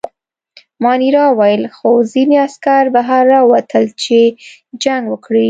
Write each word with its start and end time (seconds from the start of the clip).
مانیرا 0.83 1.25
وویل: 1.31 1.63
خو 1.75 1.89
ځینې 2.13 2.35
عسکر 2.47 2.83
بهر 2.95 3.23
راووتل، 3.33 3.85
چې 4.03 4.17
جنګ 4.83 5.03
وکړي. 5.09 5.39